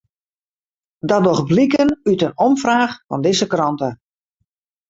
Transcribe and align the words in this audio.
Dat 1.07 1.23
docht 1.25 1.45
bliken 1.51 1.89
út 2.09 2.21
in 2.27 2.37
omfraach 2.45 2.93
fan 3.07 3.21
dizze 3.25 3.47
krante. 3.53 3.89